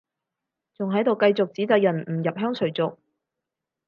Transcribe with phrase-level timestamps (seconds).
[0.73, 2.97] 仲喺度繼續指責人唔入鄉隨俗